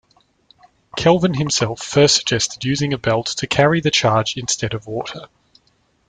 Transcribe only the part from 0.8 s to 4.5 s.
Kelvin himself first suggested using a belt to carry the charge